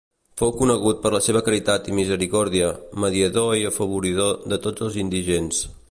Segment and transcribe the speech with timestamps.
[0.41, 2.73] Fou conegut per la seva caritat i misericòrdia,
[3.05, 5.67] mediador i afavoridor de tots els indigents.